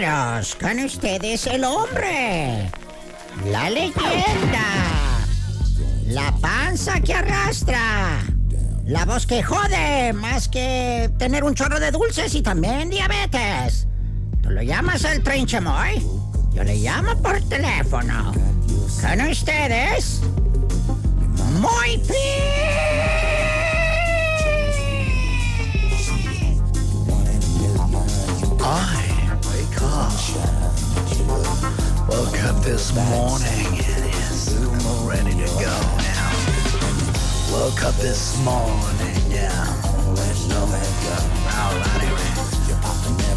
[0.00, 2.70] Caballeros, con ustedes el hombre,
[3.46, 4.64] la leyenda,
[6.06, 8.20] la panza que arrastra,
[8.84, 13.86] la voz que jode más que tener un chorro de dulces y también diabetes.
[14.42, 16.04] Tú lo llamas el trinchemoy,
[16.52, 18.32] yo le llamo por teléfono.
[19.00, 20.20] Con ustedes,
[21.60, 22.02] muy
[28.66, 29.03] I
[32.10, 36.32] Woke up this morning and ready to go now.
[37.52, 39.52] Woke up this morning, yeah.
[41.54, 42.10] Alrighty,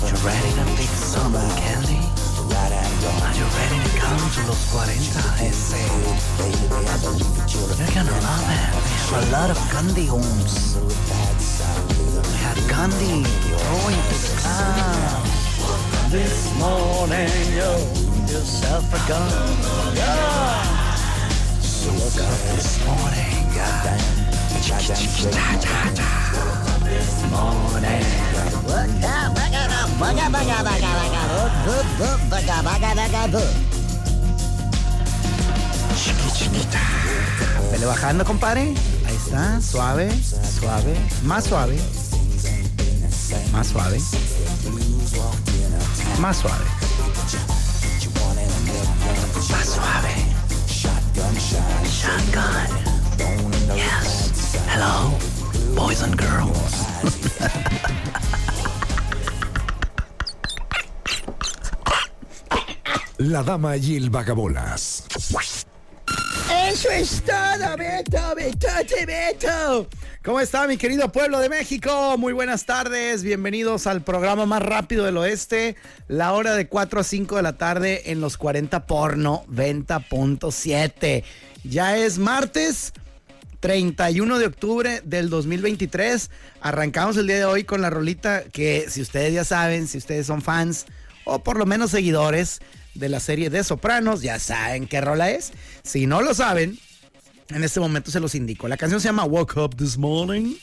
[0.09, 2.01] you ready to pick some candy?
[2.57, 4.91] Are you ready to come to Los 40
[5.45, 5.85] and say,
[7.53, 8.61] You're gonna love it.
[8.81, 10.75] We have a lot of candy homes.
[10.75, 15.26] We had candy going to the town.
[16.09, 17.71] This morning, yo,
[18.31, 19.27] yourself a gun.
[19.93, 20.63] Yeah.
[21.83, 23.97] Woke up this morning, yeah.
[26.87, 28.03] This morning.
[35.97, 36.79] Chiqui, chiquita.
[37.71, 38.73] Vele bajando, compadre.
[39.05, 40.09] Ahí está, suave,
[40.57, 41.77] suave, más suave.
[43.51, 43.99] Más suave.
[46.19, 46.65] Más suave.
[49.51, 50.13] Más suave.
[51.83, 52.67] Shotgun.
[53.75, 54.55] Yes.
[54.67, 55.11] Hello,
[55.75, 56.87] boys and girls.
[63.19, 65.03] La dama y el vagabolas.
[66.67, 69.87] Eso es todo, Beto, Betote, Beto.
[70.27, 72.17] ¿Cómo está mi querido pueblo de México?
[72.17, 75.77] Muy buenas tardes, bienvenidos al programa más rápido del oeste,
[76.09, 81.23] la hora de 4 a 5 de la tarde en los 40 porno 90.7.
[81.63, 82.91] Ya es martes
[83.61, 86.29] 31 de octubre del 2023.
[86.59, 90.27] Arrancamos el día de hoy con la rolita que si ustedes ya saben, si ustedes
[90.27, 90.87] son fans
[91.23, 92.59] o por lo menos seguidores
[92.95, 95.53] de la serie de Sopranos, ya saben qué rola es.
[95.83, 96.77] Si no lo saben,
[97.49, 98.67] en este momento se los indico.
[98.67, 100.55] La canción se llama Woke Up This Morning.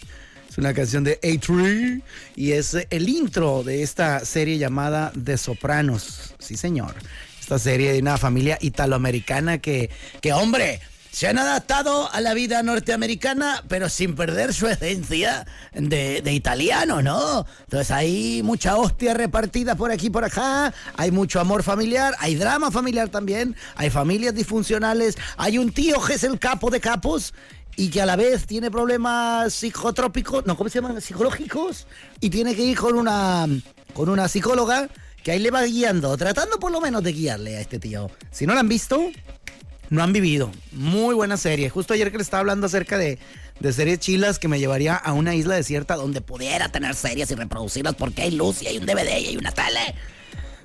[0.49, 2.03] Es una canción de A3
[2.37, 6.35] y es el intro de esta serie llamada The Sopranos.
[6.39, 6.95] Sí, señor.
[7.41, 9.91] Esta serie de una familia italoamericana que,
[10.21, 10.81] que hombre,
[11.15, 17.47] se han adaptado a la vida norteamericana, pero sin perder su esencia de, italiano, ¿no?
[17.61, 22.35] Entonces hay mucha hostia repartida por aquí y por acá, hay mucho amor familiar, hay
[22.35, 27.33] drama familiar también, hay familias disfuncionales, hay un tío que es el capo de capos
[27.77, 31.01] y que a la vez tiene problemas psicotrópicos, no, ¿cómo se llaman?
[31.01, 31.87] Psicológicos,
[32.21, 33.47] y tiene que ir con una,
[33.93, 34.89] con una psicóloga
[35.23, 38.11] que ahí le va guiando, tratando por lo menos de guiarle a este tío.
[38.33, 39.13] Si no lo han visto,
[39.91, 40.51] no han vivido.
[40.73, 41.71] Muy buena serie.
[41.71, 43.19] Justo ayer que le estaba hablando acerca de,
[43.61, 47.35] de, series chilas que me llevaría a una isla desierta donde pudiera tener series y
[47.35, 49.95] reproducirlas porque hay luz y hay un DVD y hay una tele.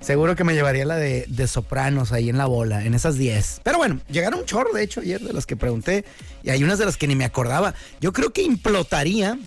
[0.02, 3.62] Seguro que me llevaría la de, de Sopranos ahí en la bola, en esas 10.
[3.63, 6.06] Pero bueno, llegaron un chorro, de hecho, ayer de las que pregunté.
[6.41, 7.74] Y hay unas de las que ni me acordaba.
[8.00, 9.38] Yo creo que implotaría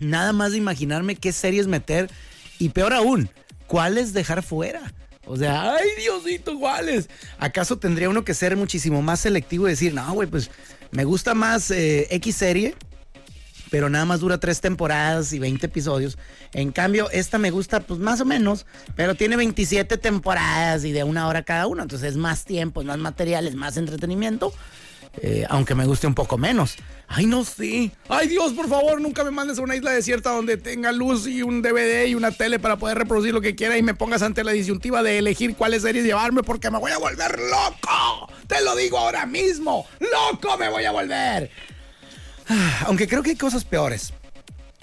[0.00, 2.10] nada más de imaginarme qué series meter.
[2.58, 3.28] Y peor aún,
[3.66, 4.80] cuáles dejar fuera.
[5.26, 7.08] O sea, ay Diosito, ¿cuáles?
[7.38, 10.50] ¿Acaso tendría uno que ser muchísimo más selectivo y decir, no, güey, pues
[10.90, 12.74] me gusta más eh, X serie,
[13.70, 16.18] pero nada más dura tres temporadas y 20 episodios.
[16.52, 21.02] En cambio, esta me gusta, pues más o menos, pero tiene 27 temporadas y de
[21.02, 21.82] una hora cada una.
[21.82, 24.52] Entonces es más tiempo, es más material, es más entretenimiento.
[25.22, 26.76] Eh, aunque me guste un poco menos.
[27.06, 27.90] Ay, no sé.
[28.08, 31.42] Ay, Dios, por favor, nunca me mandes a una isla desierta donde tenga luz y
[31.42, 34.42] un DVD y una tele para poder reproducir lo que quiera y me pongas ante
[34.42, 38.32] la disyuntiva de elegir cuáles series llevarme porque me voy a volver loco.
[38.46, 39.86] Te lo digo ahora mismo.
[40.00, 41.50] Loco me voy a volver.
[42.86, 44.12] Aunque creo que hay cosas peores.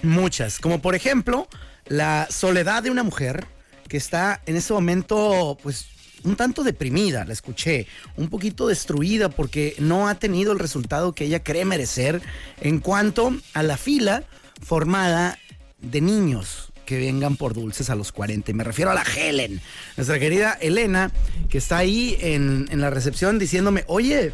[0.02, 0.58] Muchas.
[0.58, 1.48] Como por ejemplo,
[1.86, 3.46] la soledad de una mujer
[3.88, 5.86] que está en ese momento, pues,
[6.24, 7.86] un tanto deprimida, la escuché,
[8.16, 12.22] un poquito destruida porque no ha tenido el resultado que ella cree merecer
[12.60, 14.24] en cuanto a la fila
[14.62, 15.38] formada
[15.80, 18.50] de niños que vengan por dulces a los 40.
[18.50, 19.60] Y me refiero a la Helen,
[19.96, 21.10] nuestra querida Elena,
[21.48, 24.32] que está ahí en, en la recepción diciéndome, oye,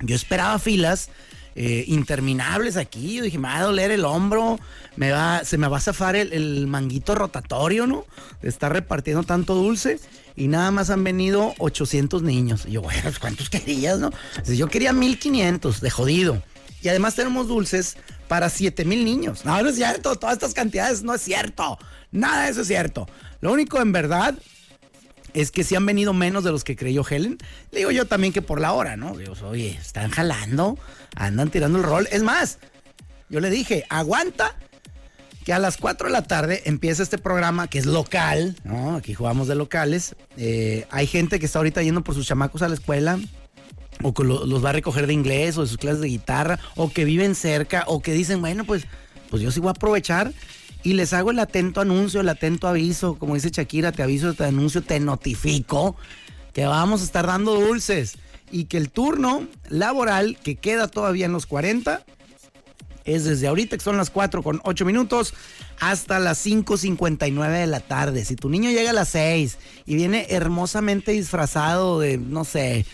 [0.00, 1.10] yo esperaba filas
[1.56, 3.14] eh, interminables aquí.
[3.14, 4.58] Yo dije, me va a doler el hombro,
[4.96, 8.04] me va, se me va a zafar el, manguito rotatorio, ¿no?
[8.42, 10.00] De estar repartiendo tanto dulce.
[10.36, 12.64] Y nada más han venido 800 niños.
[12.66, 14.10] Y yo, bueno, pues, ¿cuántos querías, no?
[14.46, 16.42] Yo quería 1500 de jodido.
[16.82, 17.96] Y además tenemos dulces
[18.26, 19.44] para 7000 niños.
[19.44, 20.16] No, no es cierto.
[20.16, 21.78] Todas estas cantidades no es cierto.
[22.10, 23.06] Nada de eso es cierto.
[23.40, 24.34] Lo único en verdad
[25.34, 27.38] es que si han venido menos de los que creyó Helen.
[27.72, 29.12] Le digo yo también que por la hora, ¿no?
[29.42, 30.78] Oye, están jalando,
[31.16, 32.08] andan tirando el rol.
[32.12, 32.58] Es más,
[33.28, 34.56] yo le dije, aguanta
[35.44, 38.96] que a las 4 de la tarde empieza este programa que es local, ¿no?
[38.96, 40.16] Aquí jugamos de locales.
[40.38, 43.18] Eh, hay gente que está ahorita yendo por sus chamacos a la escuela,
[44.02, 46.58] o que lo- los va a recoger de inglés, o de sus clases de guitarra,
[46.76, 48.86] o que viven cerca, o que dicen, bueno, pues,
[49.30, 50.32] pues yo sí voy a aprovechar.
[50.84, 54.44] Y les hago el atento anuncio, el atento aviso, como dice Shakira, te aviso, te
[54.44, 55.96] anuncio, te notifico
[56.52, 58.18] que vamos a estar dando dulces
[58.52, 62.04] y que el turno laboral que queda todavía en los 40
[63.04, 65.34] es desde ahorita, que son las 4 con 8 minutos,
[65.80, 68.24] hasta las 5.59 de la tarde.
[68.24, 72.86] Si tu niño llega a las 6 y viene hermosamente disfrazado de, no sé,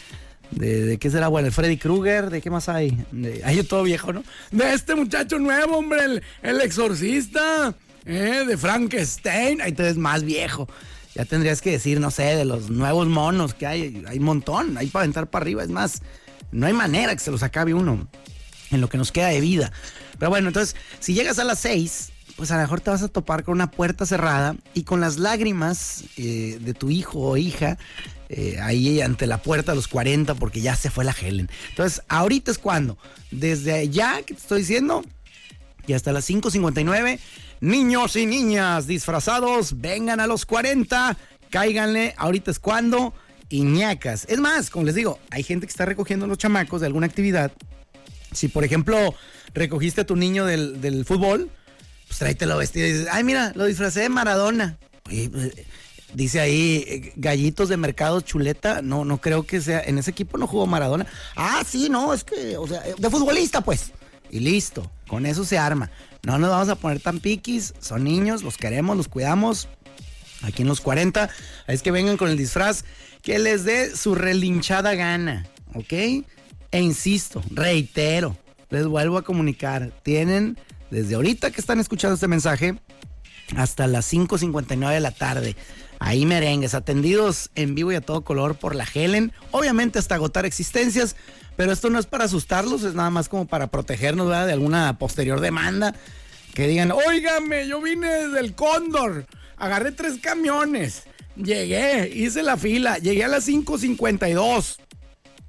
[0.51, 2.97] de, qué será bueno, el Freddy Krueger, ¿de qué más hay?
[3.13, 4.25] De, hay todo viejo, ¿no?
[4.51, 7.75] De este muchacho nuevo, hombre, el, el exorcista,
[8.05, 8.45] ¿eh?
[8.47, 10.69] de Frankenstein, ahí te ves más viejo.
[11.15, 14.79] Ya tendrías que decir, no sé, de los nuevos monos que hay, hay un montón,
[14.79, 16.03] hay para aventar para arriba, es más,
[16.53, 18.09] no hay manera que se los acabe uno
[18.71, 19.73] en lo que nos queda de vida.
[20.19, 23.09] Pero bueno, entonces, si llegas a las 6, pues a lo mejor te vas a
[23.09, 27.79] topar con una puerta cerrada y con las lágrimas eh, de tu hijo o hija
[28.29, 31.51] eh, ahí ante la puerta a los 40 porque ya se fue la Helen.
[31.71, 32.97] Entonces, ahorita es cuando,
[33.31, 35.05] desde ya que te estoy diciendo,
[35.87, 37.19] y hasta las 5.59,
[37.61, 41.17] niños y niñas disfrazados, vengan a los 40,
[41.51, 43.13] cáiganle, ahorita es cuando,
[43.49, 44.27] iñacas.
[44.29, 47.51] Es más, como les digo, hay gente que está recogiendo los chamacos de alguna actividad.
[48.33, 49.13] Si, por ejemplo,
[49.55, 51.51] recogiste a tu niño del, del fútbol,
[52.11, 54.79] pues tráetelo vestido y dices, ay, mira, lo disfracé de Maradona.
[55.05, 55.31] Pues,
[56.13, 58.83] dice ahí, eh, gallitos de mercado chuleta.
[58.83, 61.07] No, no creo que sea, en ese equipo no jugó Maradona.
[61.37, 63.93] Ah, sí, no, es que, o sea, de futbolista, pues.
[64.29, 65.93] Y listo, con eso se arma.
[66.25, 69.69] No nos vamos a poner tan piquis, son niños, los queremos, los cuidamos.
[70.43, 71.31] Aquí en los 40,
[71.69, 72.85] es que vengan con el disfraz
[73.23, 75.93] que les dé su relinchada gana, ¿ok?
[75.93, 78.37] E insisto, reitero,
[78.71, 80.59] les vuelvo a comunicar, tienen
[80.91, 82.77] desde ahorita que están escuchando este mensaje
[83.57, 85.57] hasta las 5.59 de la tarde.
[85.99, 89.33] Ahí merengues, atendidos en vivo y a todo color por la Helen.
[89.51, 91.15] Obviamente hasta agotar existencias,
[91.57, 95.41] pero esto no es para asustarlos, es nada más como para protegernos de alguna posterior
[95.41, 95.95] demanda.
[96.55, 99.27] Que digan, óigame, yo vine del Cóndor,
[99.57, 101.05] agarré tres camiones,
[101.37, 104.79] llegué, hice la fila, llegué a las 5.52,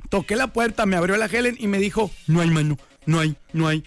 [0.09, 3.35] toqué la puerta, me abrió la Helen y me dijo, no hay mano, no hay,
[3.53, 3.83] no hay.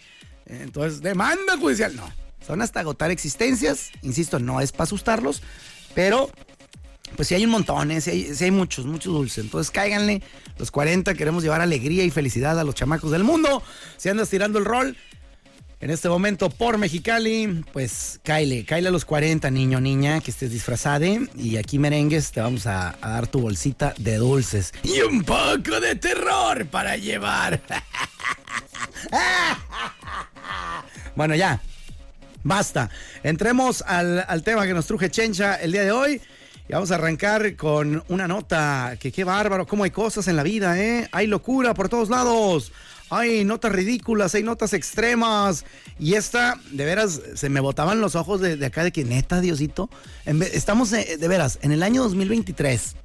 [0.47, 2.11] Entonces, demanda judicial, no.
[2.47, 5.43] Son hasta agotar existencias, insisto, no es para asustarlos,
[5.95, 6.31] pero
[7.17, 8.01] pues sí hay un montón, ¿eh?
[8.01, 9.45] sí, hay, hay muchos, muchos dulces.
[9.45, 10.23] Entonces cáiganle,
[10.59, 13.63] los 40 queremos llevar alegría y felicidad a los chamacos del mundo.
[13.97, 14.97] Si andas tirando el rol
[15.85, 20.51] en este momento por Mexicali, pues cáile, cáile a los 40, niño, niña, que estés
[20.51, 21.05] disfrazada.
[21.37, 24.73] Y aquí merengues, te vamos a, a dar tu bolsita de dulces.
[24.83, 27.61] Y un poco de terror para llevar.
[31.17, 31.61] bueno, ya.
[32.43, 32.89] Basta.
[33.23, 36.23] Entremos al, al, tema que nos truje Chencha el día de hoy.
[36.69, 40.43] Y vamos a arrancar con una nota que qué bárbaro, cómo hay cosas en la
[40.43, 41.09] vida, ¿eh?
[41.13, 42.73] Hay locura por todos lados.
[43.11, 45.67] Hay notas ridículas, hay notas extremas.
[45.99, 49.41] Y esta, de veras, se me botaban los ojos de, de acá de que neta,
[49.41, 49.91] Diosito.
[50.25, 52.97] Estamos, eh, de veras, en el año 2023.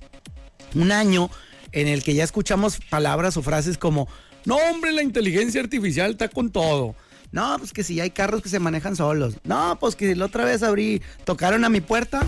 [0.76, 1.30] Un año
[1.74, 4.08] en el que ya escuchamos palabras o frases como,
[4.46, 6.96] no hombre, la inteligencia artificial está con todo.
[7.32, 9.36] No, pues que si hay carros que se manejan solos.
[9.44, 12.28] No, pues que la otra vez abrí, tocaron a mi puerta,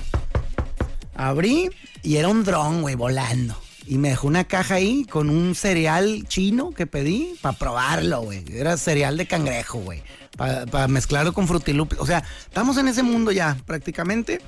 [1.29, 1.69] abrí
[2.03, 3.55] y era un dron, güey, volando.
[3.85, 8.43] Y me dejó una caja ahí con un cereal chino que pedí para probarlo, güey.
[8.53, 10.03] Era cereal de cangrejo, güey.
[10.37, 11.99] Para pa mezclarlo con frutilupis.
[11.99, 14.39] O sea, estamos en ese mundo ya, prácticamente.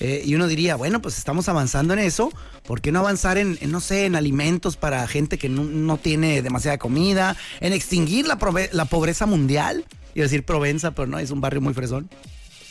[0.00, 2.32] Eh, y uno diría, bueno, pues estamos avanzando en eso.
[2.66, 5.98] ¿Por qué no avanzar en, en no sé, en alimentos para gente que no, no
[5.98, 7.36] tiene demasiada comida?
[7.60, 8.38] En extinguir la,
[8.72, 9.84] la, pobreza mundial.
[10.14, 12.08] Y decir Provenza, pero no, es un barrio muy fresón.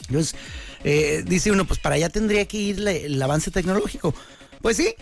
[0.08, 0.36] Entonces,
[0.84, 4.14] eh, dice uno, pues para allá tendría que ir el avance tecnológico.
[4.62, 4.96] Pues sí,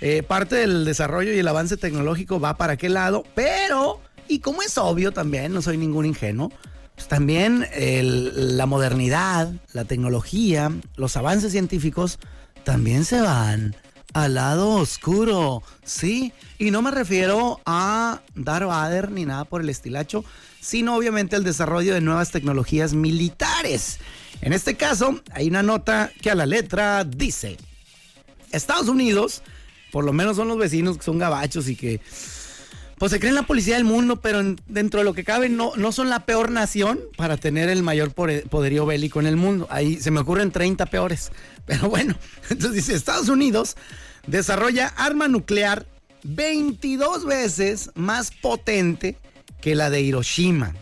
[0.00, 4.62] eh, parte del desarrollo y el avance tecnológico va para qué lado, pero, y como
[4.62, 6.50] es obvio también, no soy ningún ingenuo,
[6.94, 12.18] pues también la modernidad, la tecnología, los avances científicos
[12.64, 13.74] también se van
[14.12, 16.32] al lado oscuro, sí.
[16.58, 20.24] Y no me refiero a Darth Vader ni nada por el estilacho,
[20.60, 23.98] sino obviamente el desarrollo de nuevas tecnologías militares.
[24.42, 27.56] En este caso, hay una nota que a la letra dice,
[28.50, 29.42] Estados Unidos,
[29.92, 32.00] por lo menos son los vecinos que son gabachos y que
[32.98, 35.90] pues se creen la policía del mundo, pero dentro de lo que cabe no, no
[35.90, 39.66] son la peor nación para tener el mayor poderío bélico en el mundo.
[39.70, 41.32] Ahí se me ocurren 30 peores.
[41.66, 42.14] Pero bueno,
[42.50, 43.76] entonces dice, Estados Unidos
[44.28, 45.84] desarrolla arma nuclear
[46.22, 49.16] 22 veces más potente
[49.60, 50.72] que la de Hiroshima.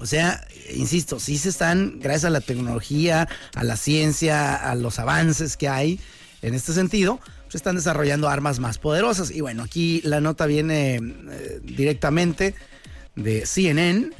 [0.00, 4.98] O sea, insisto, sí se están, gracias a la tecnología, a la ciencia, a los
[4.98, 6.00] avances que hay
[6.42, 9.30] en este sentido, se están desarrollando armas más poderosas.
[9.30, 12.54] Y bueno, aquí la nota viene eh, directamente
[13.16, 14.10] de CNN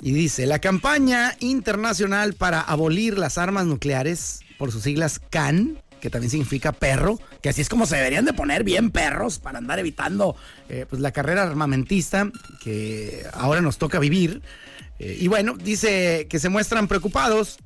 [0.00, 6.10] y dice, la campaña internacional para abolir las armas nucleares, por sus siglas CAN, que
[6.10, 9.78] también significa perro, que así es como se deberían de poner bien perros para andar
[9.78, 10.36] evitando
[10.68, 12.30] eh, pues la carrera armamentista
[12.62, 14.42] que ahora nos toca vivir.
[14.98, 17.58] Eh, y bueno, dice que se muestran preocupados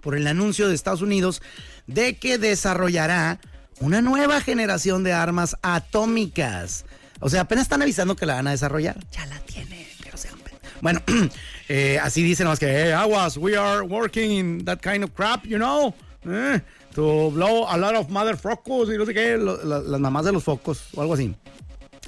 [0.00, 1.42] por el anuncio de Estados Unidos
[1.86, 3.40] de que desarrollará
[3.80, 6.84] una nueva generación de armas atómicas.
[7.20, 8.98] O sea, apenas están avisando que la van a desarrollar.
[9.12, 10.34] Ya la tiene, pero sean...
[10.80, 11.00] Bueno,
[11.68, 15.56] eh, así dicen más que, aguas, we are working in that kind of crap, you
[15.56, 15.94] know,
[16.26, 16.60] eh,
[16.94, 20.44] to blow a lot of mother focos y no sé qué, las mamás de los
[20.44, 21.34] focos o algo así.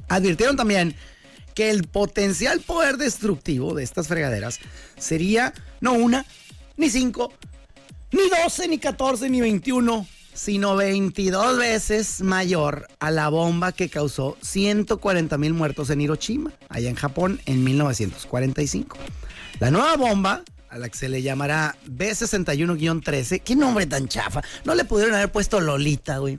[0.09, 0.95] Advirtieron también
[1.55, 4.61] que el potencial poder destructivo de estas fregaderas
[4.97, 6.27] sería no una,
[6.77, 7.33] ni cinco,
[8.13, 14.37] ni doce, ni catorce, ni veintiuno, sino 22 veces mayor a la bomba que causó
[14.43, 18.97] 140 mil muertos en Hiroshima, allá en Japón, en 1945.
[19.61, 20.43] La nueva bomba,
[20.75, 25.31] a la que se le llamará B61-13, qué nombre tan chafa, no le pudieron haber
[25.31, 26.37] puesto Lolita, güey.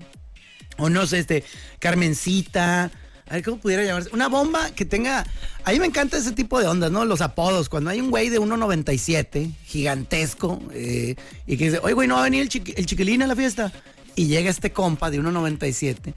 [0.77, 1.45] O no sé, este,
[1.79, 2.91] Carmencita,
[3.27, 4.09] a ver cómo pudiera llamarse.
[4.11, 5.25] Una bomba que tenga.
[5.63, 7.05] A mí me encanta ese tipo de ondas, ¿no?
[7.05, 7.69] Los apodos.
[7.69, 11.15] Cuando hay un güey de 1.97, gigantesco, eh,
[11.47, 13.71] y que dice, oye, güey, no va a venir el, chiquilín a la fiesta.
[14.17, 16.13] Y llega este compa de 1.97.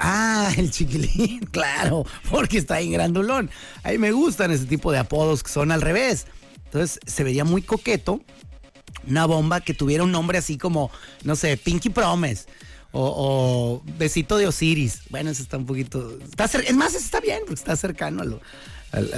[0.00, 3.48] Ah, el chiquilín, claro, porque está en grandulón.
[3.84, 6.26] A mí me gustan ese tipo de apodos que son al revés.
[6.68, 8.20] Entonces se vería muy coqueto
[9.08, 10.90] una bomba que tuviera un nombre así como,
[11.24, 12.46] no sé, Pinky Promise
[12.92, 15.02] o, Besito de Osiris.
[15.10, 16.18] Bueno, eso está un poquito.
[16.22, 18.40] Está es más, eso está bien, porque está cercano a lo.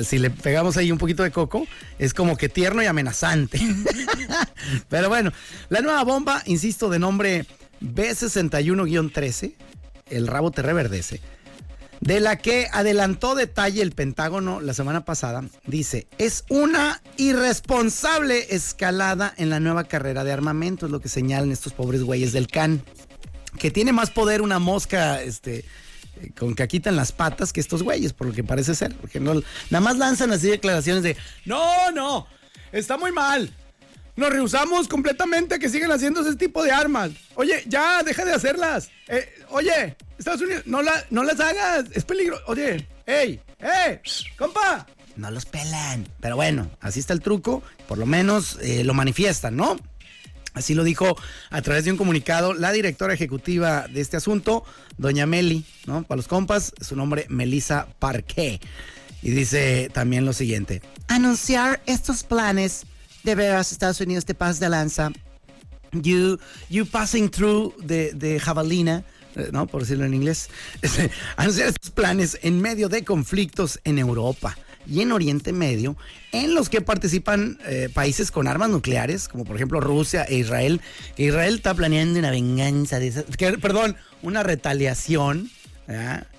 [0.04, 1.66] si le pegamos ahí un poquito de coco,
[1.98, 3.60] es como que tierno y amenazante.
[4.88, 5.32] Pero bueno,
[5.68, 7.46] la nueva bomba, insisto, de nombre
[7.80, 9.54] B61-13,
[10.10, 11.20] el rabo te reverdece,
[12.00, 19.34] de la que adelantó detalle el Pentágono la semana pasada, dice, es una irresponsable escalada
[19.36, 22.82] en la nueva carrera de armamento, es lo que señalan estos pobres güeyes del CAN
[23.58, 25.64] que tiene más poder una mosca, este,
[26.38, 28.94] con caquita en las patas que estos güeyes, por lo que parece ser.
[28.94, 29.34] Porque no,
[29.70, 32.26] nada más lanzan así declaraciones de, no, no,
[32.72, 33.52] está muy mal.
[34.20, 37.10] Nos rehusamos completamente a que sigan haciendo ese tipo de armas.
[37.36, 38.90] Oye, ya, deja de hacerlas.
[39.08, 42.42] Eh, oye, Estados Unidos, no, no las hagas, es peligroso.
[42.46, 43.98] Oye, hey, hey,
[44.36, 44.86] compa.
[45.16, 46.06] No los pelan.
[46.20, 47.62] Pero bueno, así está el truco.
[47.88, 49.78] Por lo menos eh, lo manifiestan, ¿no?
[50.52, 51.16] Así lo dijo
[51.48, 54.64] a través de un comunicado la directora ejecutiva de este asunto,
[54.98, 56.02] doña Meli, ¿no?
[56.02, 58.60] Para los compas, su nombre Melissa Parquet.
[59.22, 62.84] Y dice también lo siguiente: anunciar estos planes
[63.22, 65.10] de veras Estados Unidos te paz de lanza.
[65.92, 69.66] You, you passing through the, jabalina, eh, ¿no?
[69.66, 70.48] Por decirlo en inglés.
[71.36, 75.96] anunciar estos planes en medio de conflictos en Europa y en Oriente Medio,
[76.32, 80.80] en los que participan eh, países con armas nucleares, como por ejemplo Rusia e Israel,
[81.16, 83.24] que Israel está planeando una venganza de esas,
[83.60, 85.50] perdón, una retaliación,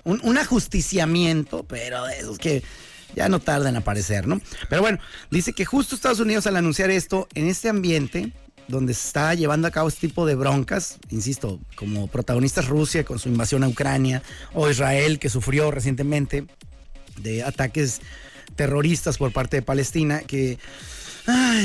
[0.04, 2.62] un, ajusticiamiento, pero de esos que
[3.14, 4.40] ya no tarda en aparecer, ¿no?
[4.68, 4.98] Pero bueno,
[5.30, 8.32] dice que justo Estados Unidos al anunciar esto, en este ambiente,
[8.68, 13.18] donde se está llevando a cabo este tipo de broncas, insisto, como protagonistas Rusia con
[13.18, 14.22] su invasión a Ucrania,
[14.54, 16.46] o Israel que sufrió recientemente
[17.20, 18.00] de ataques
[18.56, 20.58] terroristas por parte de Palestina que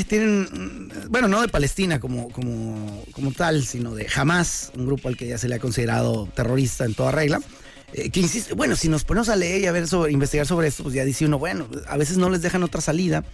[0.08, 5.16] tienen, bueno, no de Palestina como, como, como tal, sino de Hamas, un grupo al
[5.16, 7.40] que ya se le ha considerado terrorista en toda regla.
[7.94, 10.68] Eh, que insiste, bueno, si nos ponemos a leer y a ver sobre, investigar sobre
[10.68, 13.24] esto, pues ya dice uno, bueno, a veces no les dejan otra salida,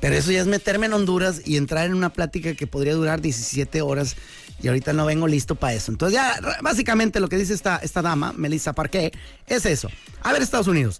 [0.00, 3.20] Pero eso ya es meterme en Honduras y entrar en una plática que podría durar
[3.20, 4.16] 17 horas
[4.62, 5.92] y ahorita no vengo listo para eso.
[5.92, 9.12] Entonces ya básicamente lo que dice esta, esta dama, Melissa Parqué,
[9.46, 9.88] es eso.
[10.22, 10.98] A ver Estados Unidos,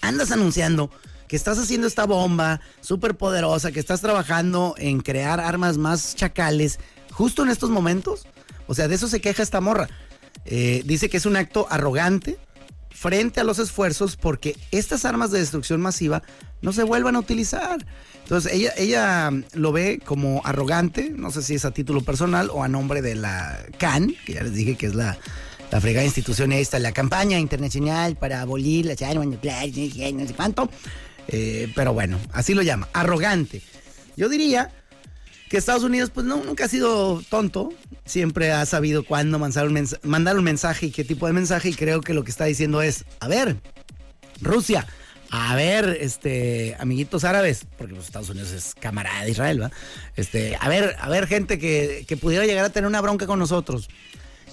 [0.00, 0.90] andas anunciando
[1.28, 6.78] que estás haciendo esta bomba súper poderosa, que estás trabajando en crear armas más chacales
[7.12, 8.26] justo en estos momentos.
[8.66, 9.88] O sea, de eso se queja esta morra.
[10.44, 12.38] Eh, dice que es un acto arrogante
[12.90, 16.22] frente a los esfuerzos porque estas armas de destrucción masiva
[16.62, 17.84] no se vuelvan a utilizar.
[18.22, 22.62] Entonces ella, ella lo ve como arrogante, no sé si es a título personal o
[22.62, 25.16] a nombre de la CAN, que ya les dije que es la,
[25.70, 30.70] la fregada institución esta, la campaña internacional para abolir las armas no sé cuánto.
[31.28, 33.62] Eh, pero bueno, así lo llama, arrogante.
[34.16, 34.72] Yo diría
[35.48, 37.72] que Estados Unidos pues no, nunca ha sido tonto,
[38.04, 42.14] siempre ha sabido cuándo mandar un, mensaje y qué tipo de mensaje y creo que
[42.14, 43.56] lo que está diciendo es, a ver,
[44.40, 44.86] Rusia,
[45.30, 49.70] a ver, este, amiguitos árabes, porque los Estados Unidos es camarada de Israel, ¿va?
[50.16, 53.88] Este, a ver, a ver, gente que, pudiera llegar a tener una bronca con nosotros.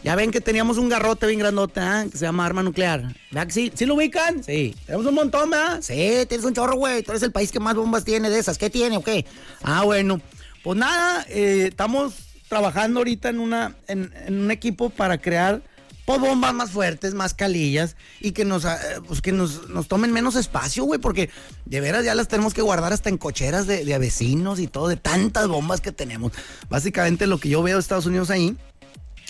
[0.03, 2.09] Ya ven que teníamos un garrote bien grandote, ¿eh?
[2.11, 3.15] que se llama arma nuclear.
[3.31, 3.71] ¿Verdad que sí?
[3.73, 4.43] ¿Sí lo ubican?
[4.43, 4.75] Sí.
[4.85, 5.79] Tenemos un montón, ¿verdad?
[5.81, 7.01] Sí, tienes un chorro, güey.
[7.01, 8.59] Tú eres el país que más bombas tiene de esas.
[8.59, 9.25] ¿Qué tiene o qué?
[9.63, 10.21] Ah, bueno.
[10.65, 12.15] Pues nada, eh, estamos
[12.49, 15.61] trabajando ahorita en, una, en, un equipo para crear
[16.05, 18.69] pues bombas más fuertes, más calillas y que nos, eh,
[19.07, 21.29] pues, que nos, tomen menos espacio, güey, porque
[21.65, 24.87] de veras ya las tenemos que guardar hasta en cocheras de, de vecinos y todo,
[24.87, 26.31] de tantas bombas que tenemos.
[26.67, 28.57] Básicamente lo que yo veo de Estados Unidos ahí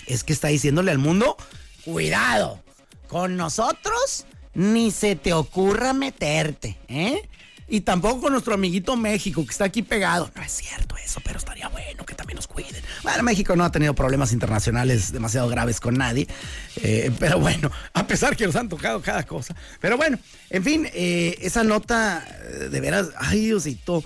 [0.06, 1.36] es que está diciéndole al mundo,
[1.84, 2.62] cuidado,
[3.08, 4.24] con nosotros
[4.54, 7.28] ni se te ocurra meterte, ¿eh?
[7.68, 10.30] Y tampoco con nuestro amiguito México, que está aquí pegado.
[10.36, 12.82] No es cierto eso, pero estaría bueno que también nos cuiden.
[13.02, 16.28] Bueno, México no ha tenido problemas internacionales demasiado graves con nadie.
[16.76, 19.56] Eh, pero bueno, a pesar que nos han tocado cada cosa.
[19.80, 20.18] Pero bueno,
[20.50, 24.04] en fin, eh, esa nota eh, de veras, ay Diosito.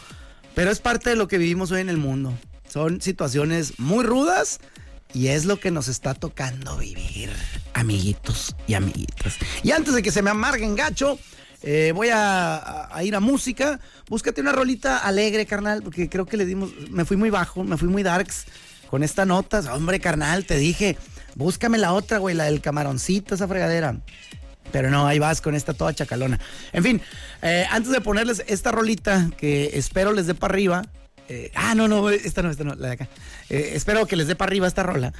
[0.55, 2.37] Pero es parte de lo que vivimos hoy en el mundo.
[2.67, 4.61] Son situaciones muy rudas
[5.13, 7.31] y es lo que nos está tocando vivir,
[7.75, 9.37] amiguitos y amiguitas.
[9.63, 11.19] Y antes de que se me amarguen gacho,
[11.63, 13.81] eh, voy a, ir a música.
[14.09, 16.71] Búscate una rolita alegre, carnal, porque creo que le dimos.
[16.91, 18.47] Me fui muy bajo, me fui muy darks
[18.89, 19.61] con esta nota.
[19.75, 20.97] Hombre, carnal, te dije,
[21.35, 23.97] búscame la otra, güey, la del camaroncito, esa fregadera.
[24.73, 26.39] Pero no, ahí vas con esta toda chacalona.
[26.73, 27.03] En fin,
[27.43, 30.83] eh, antes de ponerles esta rolita que espero les dé para arriba.
[31.31, 33.09] Eh, ah, no, no, esta no, esta no, la de acá.
[33.49, 35.13] espero que les dé para arriba esta rola.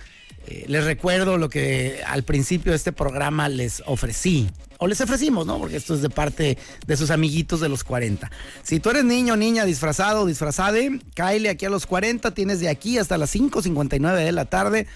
[0.67, 5.59] les recuerdo lo que al principio de este programa les ofrecí o les ofrecimos, ¿no?
[5.59, 8.29] Porque esto es de parte de sus amiguitos de los 40.
[8.65, 12.99] Si tú eres niño, niña, disfrazado, disfrazade, cáele aquí a los 40, tienes de aquí
[12.99, 14.87] hasta las 5.59 de la tarde.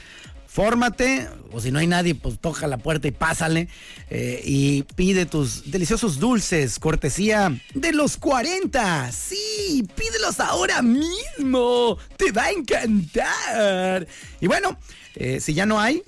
[0.55, 3.67] Fórmate, o si no hay nadie, pues toca la puerta y pásale.
[4.09, 9.11] Eh, y pide tus deliciosos dulces, cortesía de los 40.
[9.11, 11.99] Sí, pídelos ahora mismo.
[12.17, 14.07] Te va a encantar.
[14.40, 14.79] Y bueno,
[15.17, 16.05] eh, si ya no hay,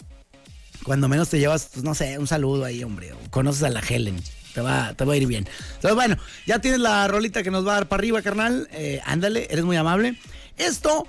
[0.84, 3.14] cuando menos te llevas, pues no sé, un saludo ahí, hombre.
[3.14, 4.22] O conoces a la Helen.
[4.54, 5.48] Te va, te va a ir bien.
[5.74, 8.68] Entonces, bueno, ya tienes la rolita que nos va a dar para arriba, carnal.
[8.70, 10.16] Eh, ándale, eres muy amable.
[10.56, 11.08] Esto,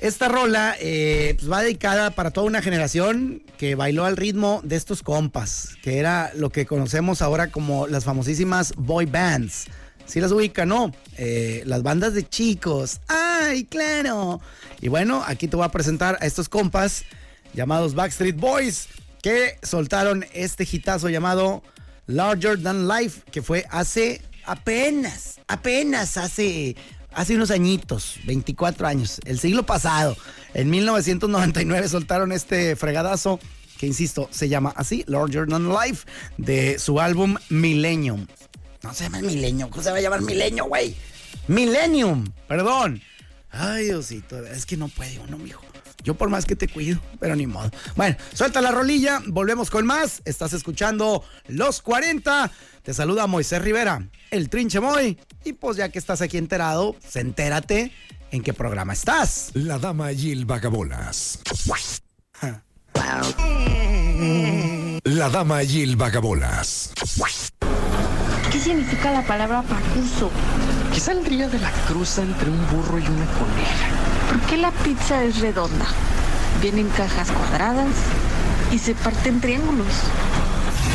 [0.00, 4.76] esta rola, eh, pues va dedicada para toda una generación que bailó al ritmo de
[4.76, 9.66] estos compas, que era lo que conocemos ahora como las famosísimas boy bands.
[10.06, 10.92] Si las ubican, ¿no?
[11.18, 13.00] Eh, las bandas de chicos.
[13.06, 14.40] ¡Ay, claro!
[14.80, 17.04] Y bueno, aquí te voy a presentar a estos compas
[17.54, 18.88] llamados Backstreet Boys
[19.22, 21.62] que soltaron este hitazo llamado
[22.06, 26.74] Larger Than Life, que fue hace apenas, apenas hace,
[27.12, 30.16] hace unos añitos, 24 años, el siglo pasado.
[30.54, 33.40] En 1999 soltaron este fregadazo
[33.78, 38.26] que, insisto, se llama así, Larger Than Life, de su álbum Millennium.
[38.82, 40.94] No se llama Millennium, ¿cómo se va a llamar Millennium, güey?
[41.48, 43.02] Millennium, perdón.
[43.50, 45.69] Ay, Diosito, es que no puede uno, mijo.
[46.02, 47.70] Yo por más que te cuido, pero ni modo.
[47.96, 50.22] Bueno, suelta la rolilla, volvemos con más.
[50.24, 52.50] Estás escuchando Los 40.
[52.82, 55.18] Te saluda Moisés Rivera, el Trinche Moy.
[55.44, 57.92] Y pues ya que estás aquí enterado, pues entérate
[58.30, 59.50] en qué programa estás.
[59.54, 61.40] La Dama y el Vagabolas.
[65.04, 66.92] La Dama y el Vagabolas.
[68.50, 70.30] ¿Qué significa la palabra pacuso?
[70.92, 73.88] ¿Qué saldría de la cruza entre un burro y una coneja?
[74.28, 75.86] ¿Por qué la pizza es redonda?
[76.60, 77.94] Viene en cajas cuadradas
[78.72, 79.86] y se parte en triángulos.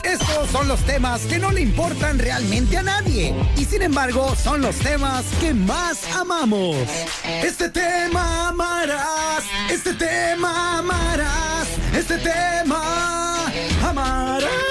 [0.04, 4.62] Estos son los temas que no le importan realmente a nadie y sin embargo son
[4.62, 6.76] los temas que más amamos.
[7.24, 13.46] Este tema amarás, este tema amarás, este tema
[13.82, 14.66] amarás.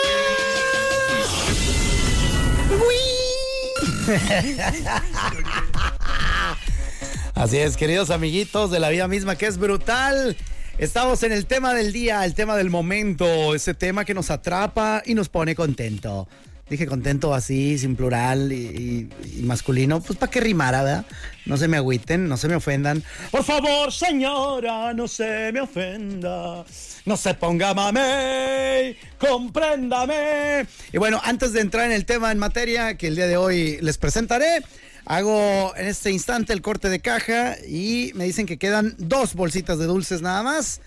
[7.35, 10.37] Así es, queridos amiguitos de la vida misma, que es brutal.
[10.79, 15.03] Estamos en el tema del día, el tema del momento, ese tema que nos atrapa
[15.05, 16.29] y nos pone contento.
[16.69, 19.11] Dije contento así, sin plural y,
[19.43, 21.07] masculino, pues para que rimara, ¿verdad?
[21.45, 23.03] No se me agüiten, no se me ofendan.
[23.31, 26.65] Por favor, señora, no se me ofenda.
[27.05, 30.67] No se ponga mamey, compréndame.
[30.91, 33.77] Y bueno, antes de entrar en el tema en materia que el día de hoy
[33.83, 34.63] les presentaré,
[35.05, 39.79] hago en este instante el corte de caja y me dicen que quedan dos bolsitas
[39.79, 40.81] de dulces nada más.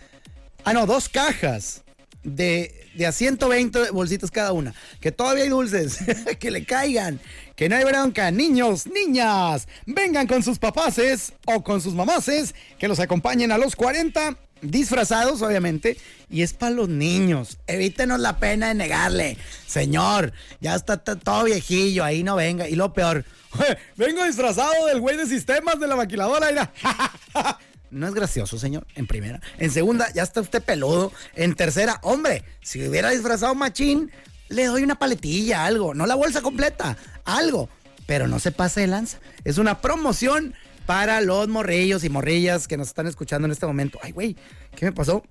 [0.63, 1.83] Ah, no, dos cajas
[2.23, 4.73] de, de a 120 bolsitas cada una.
[4.99, 5.99] Que todavía hay dulces,
[6.39, 7.19] que le caigan,
[7.55, 8.31] que no hay bronca.
[8.31, 13.75] Niños, niñas, vengan con sus papaces o con sus mamaces, que los acompañen a los
[13.75, 15.97] 40, disfrazados obviamente,
[16.29, 17.59] y es para los niños.
[17.67, 19.37] Evítenos la pena de negarle.
[19.67, 22.67] Señor, ya está todo viejillo, ahí no venga.
[22.67, 23.25] Y lo peor,
[23.95, 26.47] vengo disfrazado del güey de sistemas de la maquiladora.
[26.49, 26.73] mira.
[27.89, 29.39] No es gracioso, señor, en primera.
[29.57, 31.11] En segunda, ya está usted peludo.
[31.35, 34.11] En tercera, hombre, si hubiera disfrazado machín,
[34.49, 35.93] le doy una paletilla, algo.
[35.93, 37.69] No la bolsa completa, algo.
[38.05, 39.19] Pero no se pase de lanza.
[39.43, 40.53] Es una promoción
[40.85, 43.99] para los morrillos y morrillas que nos están escuchando en este momento.
[44.01, 44.35] Ay, güey,
[44.75, 45.23] ¿qué me pasó?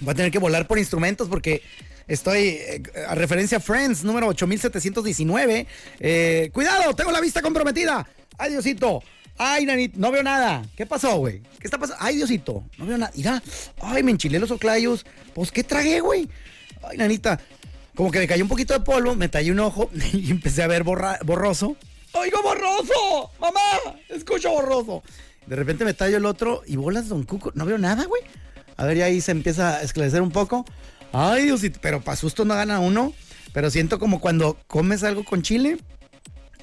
[0.00, 1.62] Voy a tener que volar por instrumentos porque
[2.08, 5.66] estoy eh, a referencia a Friends, número 8719.
[6.00, 8.06] Eh, cuidado, tengo la vista comprometida.
[8.36, 9.02] Ay, Diosito.
[9.42, 10.62] Ay, nanita, no veo nada.
[10.76, 11.40] ¿Qué pasó, güey?
[11.58, 12.02] ¿Qué está pasando?
[12.04, 13.10] Ay, Diosito, no veo nada.
[13.16, 13.42] Mira,
[13.80, 15.06] ay, me enchilé los oclayos.
[15.34, 16.28] Pues, ¿qué tragué, güey?
[16.82, 17.40] Ay, nanita,
[17.94, 20.66] como que me cayó un poquito de polvo, me tallé un ojo y empecé a
[20.66, 21.74] ver borra- borroso.
[22.12, 23.30] ¡Oigo borroso!
[23.40, 23.96] ¡Mamá!
[24.10, 25.02] ¡Escucho borroso!
[25.46, 27.50] De repente me tallo el otro y bolas, don Cuco.
[27.54, 28.20] No veo nada, güey.
[28.76, 30.66] A ver, y ahí se empieza a esclarecer un poco.
[31.12, 33.14] Ay, Diosito, pero para susto no gana uno.
[33.54, 35.78] Pero siento como cuando comes algo con chile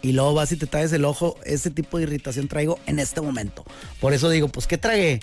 [0.01, 1.37] y luego vas y te talles el ojo.
[1.43, 3.65] Ese tipo de irritación traigo en este momento.
[3.99, 5.19] Por eso digo, pues, ¿qué tragué?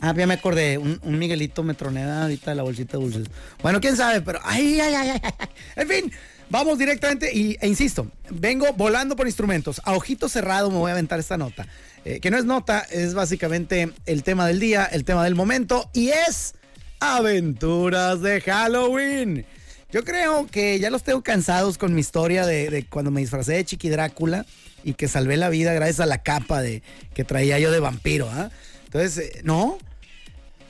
[0.00, 0.78] Ah, ya me acordé.
[0.78, 3.26] Un, un Miguelito me ahorita de la bolsita de dulces.
[3.62, 4.40] Bueno, quién sabe, pero.
[4.44, 5.08] Ay, ay, ay.
[5.10, 5.32] ay.
[5.76, 6.12] En fin,
[6.50, 9.80] vamos directamente y, e insisto, vengo volando por instrumentos.
[9.84, 11.66] A ojito cerrado me voy a aventar esta nota.
[12.04, 15.90] Eh, que no es nota, es básicamente el tema del día, el tema del momento
[15.92, 16.54] y es
[17.00, 19.46] aventuras de Halloween.
[19.90, 23.64] Yo creo que ya los tengo cansados con mi historia de, cuando me disfracé de
[23.64, 24.44] Chiqui Drácula
[24.84, 26.82] y que salvé la vida gracias a la capa de,
[27.14, 28.28] que traía yo de vampiro.
[28.30, 28.50] ¿ah?
[28.84, 29.78] Entonces, eh, no.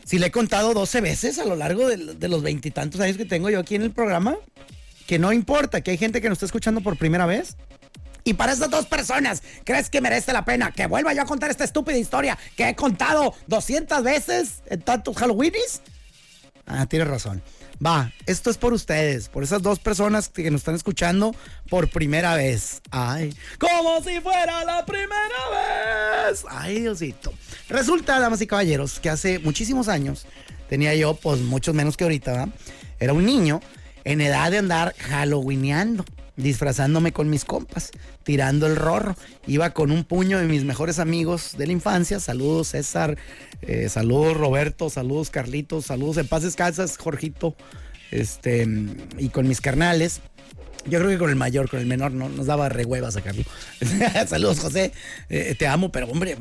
[0.04, 3.24] Si le he contado 12 veces a lo largo de, de los veintitantos años que
[3.24, 4.36] tengo yo aquí en el programa,
[5.08, 7.56] que no importa, que hay gente que nos está escuchando por primera vez.
[8.22, 11.50] Y para estas dos personas, ¿crees que merece la pena que vuelva yo a contar
[11.50, 15.80] esta estúpida historia que he contado 200 veces en tantos Halloweenis?
[16.66, 17.42] Ah, tienes razón.
[17.84, 21.34] Va, esto es por ustedes, por esas dos personas que nos están escuchando
[21.70, 22.82] por primera vez.
[22.90, 26.44] Ay, como si fuera la primera vez.
[26.48, 27.32] Ay, Diosito.
[27.68, 30.26] Resulta, damas y caballeros, que hace muchísimos años
[30.68, 32.48] tenía yo, pues muchos menos que ahorita, ¿verdad?
[32.98, 33.60] Era un niño
[34.04, 36.04] en edad de andar halloweeneando,
[36.38, 37.90] disfrazándome con mis compas,
[38.22, 39.14] tirando el rorro.
[39.46, 42.20] Iba con un puño de mis mejores amigos de la infancia.
[42.20, 43.18] Saludos, César.
[43.60, 44.88] eh, saludos, Roberto.
[44.88, 45.86] Saludos, Carlitos.
[45.86, 47.54] Saludos, en paz descansas, Jorgito.
[48.10, 48.66] Este,
[49.18, 50.22] y con mis carnales.
[50.86, 53.42] Yo creo que con el mayor, con el menor, no nos daba re hueva sacarlo.
[54.26, 54.92] Saludos, José.
[55.28, 56.36] Eh, te amo, pero hombre,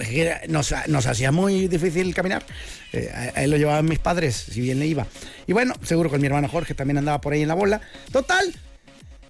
[0.48, 2.46] nos, nos hacía muy difícil caminar.
[2.94, 5.08] Eh, él lo llevaban mis padres, si bien le iba.
[5.48, 7.82] Y bueno, seguro con mi hermano Jorge también andaba por ahí en la bola.
[8.12, 8.54] Total,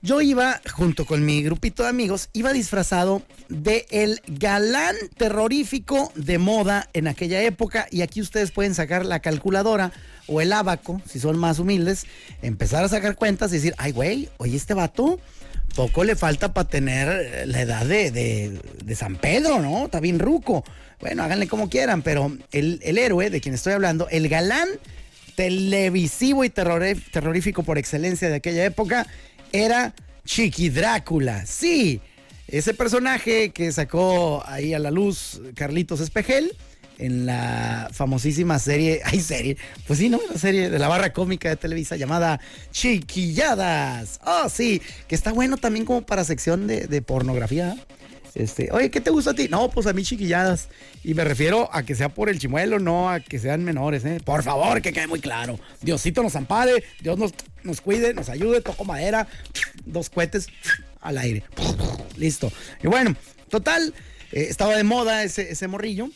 [0.01, 6.37] yo iba, junto con mi grupito de amigos, iba disfrazado de el galán terrorífico de
[6.37, 7.87] moda en aquella época.
[7.91, 9.91] Y aquí ustedes pueden sacar la calculadora
[10.27, 12.05] o el abaco, si son más humildes,
[12.41, 15.19] empezar a sacar cuentas y decir, ay, güey, oye, este vato,
[15.75, 19.85] poco le falta para tener eh, la edad de, de- San Pedro, ¿no?
[19.85, 20.63] Está bien ruco.
[20.99, 24.67] Bueno, háganle como quieran, pero el, el héroe de quien estoy hablando, el galán
[25.35, 29.05] televisivo y terrorífico por excelencia de aquella época
[29.51, 29.93] era
[30.25, 31.45] Chiqui Drácula.
[31.45, 32.01] Sí,
[32.47, 36.55] ese personaje que sacó ahí a la luz Carlitos Espejel
[36.97, 40.19] en la famosísima serie, hay serie, pues sí, ¿no?
[40.31, 42.39] La serie de la barra cómica de Televisa llamada
[42.71, 44.19] Chiquilladas.
[44.25, 47.75] Oh, sí, que está bueno también como para sección de, de pornografía.
[48.37, 49.47] Este, oye, ¿qué te gusta a ti?
[49.49, 50.69] No, pues a mí chiquilladas.
[51.03, 54.21] Y me refiero a que sea por el chimuelo, no a que sean menores, ¿eh?
[54.23, 55.59] Por favor, que quede muy claro.
[55.81, 59.27] Diosito nos ampare, Dios nos, nos cuide, nos ayude, toco madera,
[59.85, 60.49] dos cohetes
[61.01, 61.45] al aire.
[62.17, 62.51] Listo.
[62.83, 63.15] Y bueno,
[63.49, 63.91] total,
[64.31, 66.09] eh, estaba de moda ese, ese morrillo.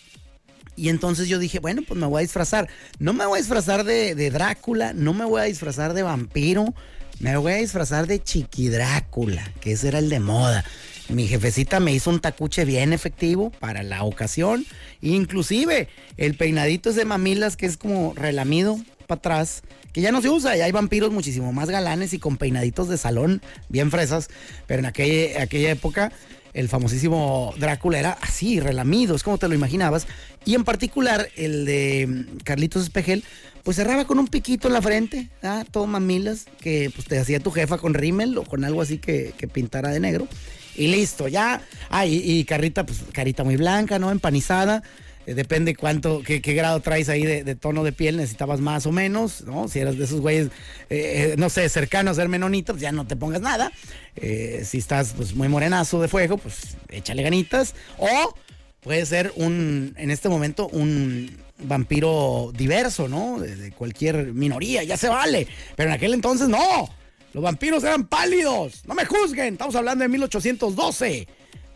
[0.76, 2.70] Y entonces yo dije, bueno, pues me voy a disfrazar.
[3.00, 6.76] No me voy a disfrazar de, de Drácula, no me voy a disfrazar de vampiro,
[7.20, 10.64] me voy a disfrazar de Chiqui Drácula, que ese era el de moda.
[11.12, 14.65] Mi jefecita me hizo un tacuche bien efectivo para la ocasión.
[15.02, 20.21] Inclusive el peinadito es de mamilas que es como relamido para atrás, que ya no
[20.21, 20.56] se usa.
[20.56, 24.30] Y hay vampiros muchísimo más galanes y con peinaditos de salón bien fresas.
[24.67, 26.13] Pero en aquella, aquella época
[26.54, 30.08] el famosísimo Drácula era así, relamido, es como te lo imaginabas.
[30.45, 33.26] Y en particular el de Carlitos Espejel,
[33.63, 35.65] pues cerraba con un piquito en la frente, ¿ah?
[35.69, 39.34] todo mamilas, que pues te hacía tu jefa con rímel o con algo así que
[39.52, 40.30] pintara de negro.
[40.76, 41.62] Y listo, ya.
[41.90, 44.12] Ah, y, carita, pues carita muy blanca, ¿no?
[44.12, 44.84] Empanizada.
[45.28, 48.86] Eh, depende cuánto, qué, qué, grado traes ahí de, de, tono de piel, necesitabas más
[48.88, 49.68] o menos, ¿no?
[49.68, 50.50] Si eras de esos güeyes,
[50.90, 53.72] eh, no sé, cercanos a ser menonitos, pues ya no te pongas nada.
[54.16, 57.76] Eh, si estás pues muy morenazo de fuego, pues échale ganitas.
[57.98, 58.34] O
[58.82, 63.40] puede ser un, en este momento, un vampiro diverso, ¿no?
[63.40, 65.48] De cualquier minoría, ya se vale.
[65.76, 66.90] Pero en aquel entonces no.
[67.34, 68.84] Los vampiros eran pálidos.
[68.86, 69.54] No me juzguen.
[69.54, 71.28] Estamos hablando de 1812.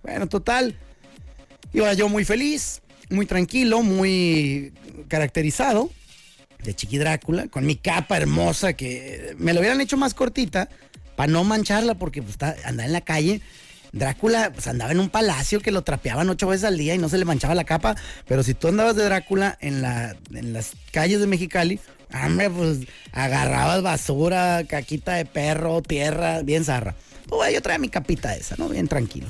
[0.04, 0.78] Bueno, total.
[1.74, 4.74] Iba yo muy feliz, muy tranquilo, muy
[5.08, 5.90] caracterizado
[6.64, 10.68] de Chiqui Drácula, con mi capa hermosa que me lo hubieran hecho más cortita
[11.16, 13.42] para no mancharla porque pues, andaba en la calle.
[13.92, 17.08] Drácula pues, andaba en un palacio que lo trapeaban ocho veces al día y no
[17.08, 17.96] se le manchaba la capa,
[18.28, 21.80] pero si tú andabas de Drácula en, la, en las calles de Mexicali,
[22.14, 22.80] hombre, pues
[23.12, 26.96] agarrabas basura, caquita de perro, tierra, bien zarra.
[27.28, 28.70] Pues yo traía mi capita esa, ¿no?
[28.70, 29.28] Bien tranquilo.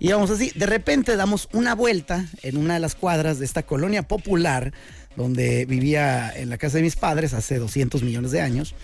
[0.00, 3.62] Y vamos así, de repente damos una vuelta en una de las cuadras de esta
[3.62, 4.72] colonia popular
[5.16, 8.74] donde vivía en la casa de mis padres hace 200 millones de años.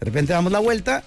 [0.00, 1.04] De repente damos la vuelta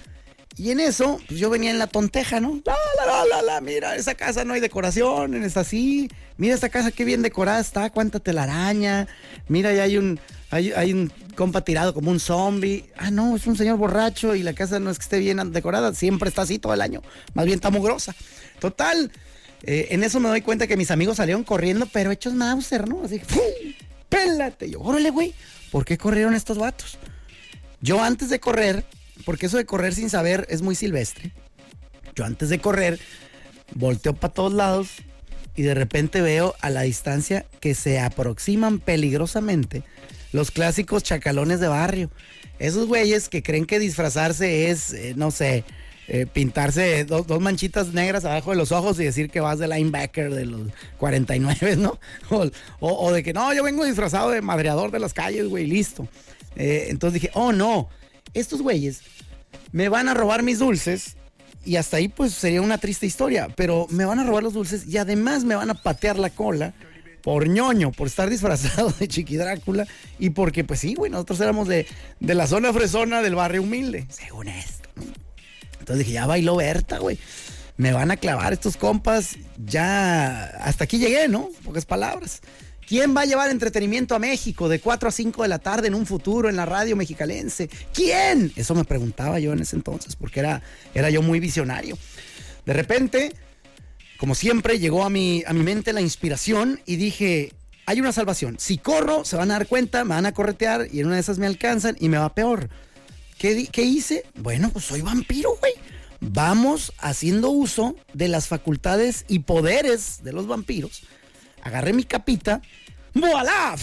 [0.58, 2.62] y en eso, pues yo venía en la tonteja, ¿no?
[2.66, 6.10] La, la, la, la, mira, esa casa no hay decoración, es así.
[6.38, 9.08] Mira esta casa qué bien decorada está, cuánta telaraña.
[9.48, 12.86] Mira, ya hay un, hay, hay, un compa tirado como un zombie.
[12.98, 15.94] Ah, no, es un señor borracho y la casa no es que esté bien decorada,
[15.94, 17.02] siempre está así todo el año.
[17.34, 18.14] Más bien está mugrosa.
[18.60, 19.12] Total,
[19.64, 23.04] eh, en eso me doy cuenta que mis amigos salieron corriendo, pero hechos Mauser, ¿no?
[23.06, 23.40] Así, ¡pum!
[24.10, 24.70] ¡Pélate!
[24.70, 25.34] Yo, órale, güey,
[25.72, 26.98] ¿por qué corrieron estos vatos?
[27.80, 28.86] Yo antes de correr,
[29.22, 31.32] porque eso de correr sin saber es muy silvestre.
[32.16, 33.00] Yo antes de correr,
[33.76, 34.90] volteo para todos lados
[35.56, 39.84] y de repente veo a la distancia que se aproximan peligrosamente
[40.32, 42.10] los clásicos chacalones de barrio.
[42.60, 45.64] Esos güeyes que creen que disfrazarse es, eh, no sé,
[46.08, 49.68] eh, pintarse dos, dos, manchitas negras abajo de los ojos y decir que vas de
[49.68, 52.00] linebacker de los 49, ¿no?
[52.30, 56.08] O, o, de que no, yo vengo disfrazado de madreador de las calles, güey, listo.
[56.56, 57.90] Eh, entonces dije, oh no,
[58.34, 59.02] estos güeyes
[59.72, 61.16] me van a robar mis dulces
[61.64, 64.88] y hasta ahí pues sería una triste historia, pero me van a robar los dulces
[64.88, 66.74] y además me van a patear la cola
[67.22, 69.88] por ñoño, por estar disfrazado de Chiqui Drácula
[70.20, 71.86] y porque pues sí, güey, nosotros éramos de,
[72.20, 74.90] de la zona fresona del barrio humilde, según esto.
[75.80, 77.18] Entonces dije, ya bailó Berta, güey.
[77.78, 79.38] Me van a clavar estos compas.
[79.66, 81.50] Ya hasta aquí llegué, ¿no?
[81.64, 82.42] Pocas palabras.
[82.92, 85.96] ¿Quién va a llevar entretenimiento a México de 4 a 5 de la tarde en
[85.96, 87.70] un futuro en la radio mexicalense?
[87.94, 88.52] ¿Quién?
[88.58, 90.62] Eso me preguntaba yo en ese entonces, porque era,
[90.94, 91.98] era yo muy visionario.
[92.66, 93.34] De repente,
[94.18, 97.54] como siempre, llegó a mi, a mi mente la inspiración y dije,
[97.86, 98.58] hay una salvación.
[98.60, 101.22] Si corro, se van a dar cuenta, me van a corretear y en una de
[101.22, 102.68] esas me alcanzan y me va peor.
[103.38, 104.26] ¿Qué, ¿Qué, hice?
[104.36, 105.76] Bueno, pues soy vampiro, güey.
[106.20, 111.04] Vamos haciendo uso de las facultades y poderes de los vampiros.
[111.62, 112.62] Agarré mi capita,
[113.14, 113.76] ¡voilá!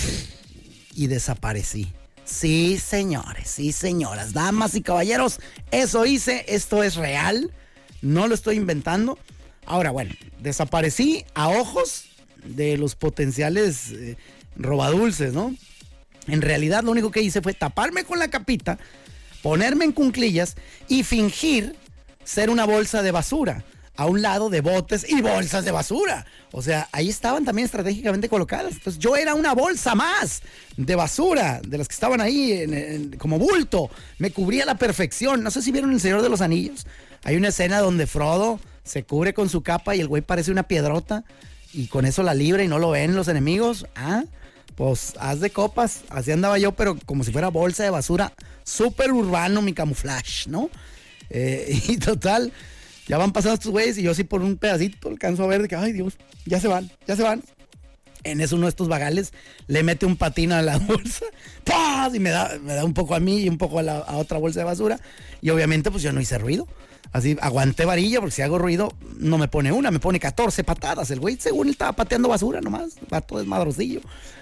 [0.94, 1.92] Y desaparecí.
[2.24, 7.50] Sí, señores, sí, señoras, damas y caballeros, eso hice, esto es real,
[8.02, 9.18] no lo estoy inventando.
[9.64, 12.04] Ahora, bueno, desaparecí a ojos
[12.44, 14.16] de los potenciales eh,
[14.56, 15.54] robadulces, ¿no?
[16.26, 18.78] En realidad lo único que hice fue taparme con la capita,
[19.42, 21.76] ponerme en cunclillas y fingir
[22.24, 23.64] ser una bolsa de basura
[23.98, 26.24] a un lado de botes y bolsas de basura.
[26.52, 28.74] O sea, ahí estaban también estratégicamente colocadas.
[28.74, 30.42] Entonces yo era una bolsa más
[30.76, 33.90] de basura, de las que estaban ahí como bulto.
[34.18, 35.42] Me cubría a la perfección.
[35.42, 36.86] No sé si vieron El Señor de los Anillos.
[37.24, 40.62] Hay una escena donde Frodo se cubre con su capa y el güey parece una
[40.62, 41.24] piedrota
[41.72, 43.84] y con eso la libra y no lo ven los enemigos.
[43.96, 44.22] Ah,
[44.76, 46.02] pues haz de copas.
[46.08, 48.32] Así andaba yo, pero como si fuera bolsa de basura.
[48.62, 50.70] Súper urbano mi camuflaje, ¿no?
[51.30, 52.52] Eh, y total,
[53.08, 55.68] ya van pasando estos güeyes y yo así por un pedacito alcanzo a ver de
[55.68, 57.42] que, ay Dios, ya se van, ya se van.
[58.24, 59.32] En eso uno de estos vagales
[59.68, 61.24] le mete un patín a la bolsa,
[62.12, 64.16] y me da, me da un poco a mí y un poco a, la, a
[64.16, 65.00] otra bolsa de basura.
[65.40, 66.68] Y obviamente pues yo no hice ruido.
[67.12, 71.10] Así aguanté varilla porque si hago ruido no me pone una, me pone 14 patadas.
[71.10, 74.00] El güey según él estaba pateando basura nomás, va todo desmadrocillo.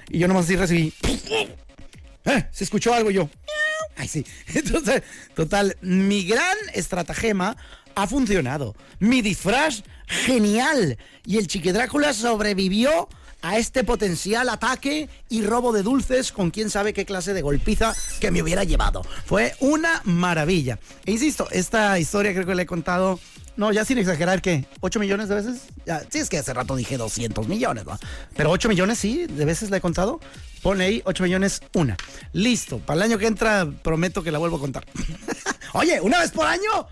[0.09, 0.93] Y yo nomás así recibí.
[2.25, 2.47] ¿Eh?
[2.51, 3.29] ¿Se escuchó algo yo?
[3.97, 4.27] Ay, sí.
[4.53, 5.03] Entonces,
[5.35, 7.57] total, mi gran estratagema
[7.97, 8.77] ha funcionado.
[9.01, 10.97] Mi disfraz, genial.
[11.25, 13.09] Y el Chiqui Drácula sobrevivió
[13.43, 17.95] a este potencial ataque y robo de dulces con quién sabe qué clase de golpiza
[18.21, 19.03] que me hubiera llevado.
[19.25, 20.79] Fue una maravilla.
[21.05, 23.19] E insisto, esta historia creo que le he contado,
[23.57, 25.63] no, ya sin exagerar, que 8 millones de veces.
[25.87, 27.99] Ya, sí, es que hace rato dije 200 millones, ¿no?
[28.37, 30.21] Pero 8 millones sí, de veces le he contado.
[30.63, 31.97] Ponle ahí 8 millones, una.
[32.33, 34.85] Listo, para el año que entra prometo que la vuelvo a contar.
[35.73, 36.89] Oye, una vez por año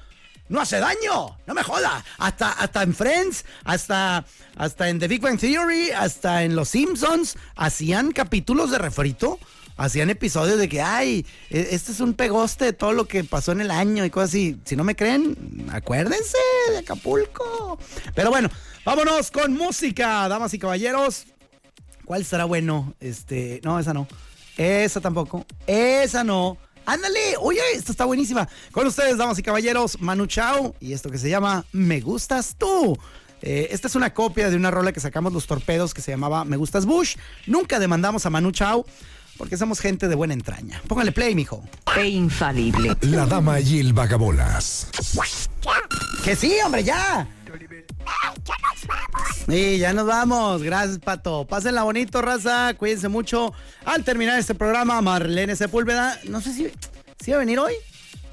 [0.49, 2.05] no hace daño, no me joda.
[2.19, 4.25] Hasta, hasta en Friends, hasta,
[4.57, 9.39] hasta en The Big Bang Theory, hasta en Los Simpsons, hacían capítulos de refrito,
[9.77, 13.53] hacían episodios de que, ay, e- este es un pegoste de todo lo que pasó
[13.53, 14.61] en el año y cosas así.
[14.65, 16.39] Si no me creen, acuérdense
[16.71, 17.79] de Acapulco.
[18.15, 18.51] Pero bueno,
[18.85, 21.27] vámonos con música, damas y caballeros.
[22.05, 22.95] ¿Cuál será bueno?
[23.01, 24.07] Este, no, esa no.
[24.59, 25.47] Esa tampoco.
[25.67, 26.59] Esa no.
[26.87, 28.49] Ándale, oye, esta está buenísima.
[28.73, 32.97] Con ustedes, damas y caballeros, Manu Chao y esto que se llama Me Gustas Tú.
[33.43, 36.45] Eh, esta es una copia de una rola que sacamos los torpedos que se llamaba
[36.45, 37.17] Me Gustas Bush.
[37.47, 38.87] Nunca demandamos a Manu Chao
[39.37, 40.81] porque somos gente de buena entraña.
[40.87, 41.63] Póngale play, mijo.
[41.97, 42.97] e infalible.
[43.03, 44.89] La dama y el vagabolas.
[46.25, 47.27] Que sí, hombre, ya.
[49.49, 50.63] Y ya nos vamos.
[50.63, 51.45] Gracias, Pato.
[51.47, 52.75] Pásenla bonito, raza.
[52.75, 53.53] Cuídense mucho.
[53.85, 56.73] Al terminar este programa, Marlene Sepúlveda, no sé si,
[57.21, 57.75] si va a venir hoy.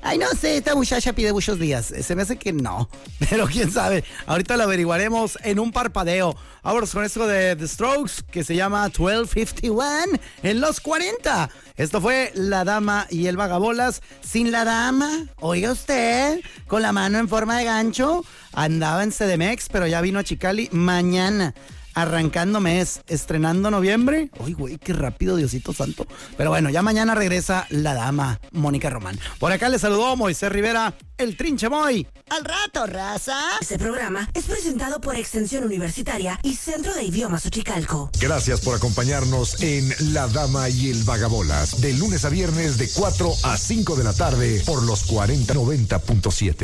[0.03, 1.93] Ay, no sé, esta muchacha pide muchos días.
[2.01, 2.89] Se me hace que no.
[3.29, 4.03] Pero quién sabe.
[4.25, 6.35] Ahorita lo averiguaremos en un parpadeo.
[6.63, 11.49] Vámonos con esto de The Strokes, que se llama 1251 en los 40.
[11.77, 15.25] Esto fue La Dama y el Vagabolas sin la dama.
[15.39, 18.23] Oiga usted, con la mano en forma de gancho.
[18.53, 21.53] Andaba en CDMX, pero ya vino a Chicali mañana.
[21.93, 24.29] Arrancando mes, estrenando noviembre.
[24.39, 26.07] Uy, güey, qué rápido, Diosito Santo.
[26.37, 29.19] Pero bueno, ya mañana regresa la dama Mónica Román.
[29.39, 32.07] Por acá le saludó Moisés Rivera, el trinche Moy.
[32.29, 33.37] Al rato, raza.
[33.59, 38.09] Este programa es presentado por Extensión Universitaria y Centro de Idiomas Ochicalco.
[38.19, 43.33] Gracias por acompañarnos en La Dama y el Vagabolas, de lunes a viernes de 4
[43.43, 46.55] a 5 de la tarde por los 4090.7.